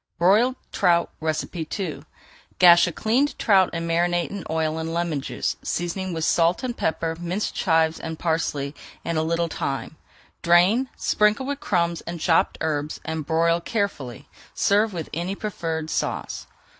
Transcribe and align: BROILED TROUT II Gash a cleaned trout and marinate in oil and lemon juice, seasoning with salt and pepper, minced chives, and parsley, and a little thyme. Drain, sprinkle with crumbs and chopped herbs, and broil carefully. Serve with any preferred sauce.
BROILED 0.17 0.55
TROUT 0.71 1.11
II 1.21 2.03
Gash 2.57 2.87
a 2.87 2.91
cleaned 2.91 3.37
trout 3.37 3.69
and 3.71 3.87
marinate 3.87 4.31
in 4.31 4.43
oil 4.49 4.79
and 4.79 4.91
lemon 4.95 5.21
juice, 5.21 5.57
seasoning 5.61 6.11
with 6.11 6.25
salt 6.25 6.63
and 6.63 6.75
pepper, 6.75 7.15
minced 7.19 7.53
chives, 7.53 7.99
and 7.99 8.17
parsley, 8.17 8.73
and 9.05 9.19
a 9.19 9.21
little 9.21 9.47
thyme. 9.47 9.97
Drain, 10.41 10.89
sprinkle 10.97 11.45
with 11.45 11.59
crumbs 11.59 12.01
and 12.07 12.19
chopped 12.19 12.57
herbs, 12.61 12.99
and 13.05 13.27
broil 13.27 13.61
carefully. 13.61 14.27
Serve 14.55 14.91
with 14.91 15.07
any 15.13 15.35
preferred 15.35 15.91
sauce. 15.91 16.47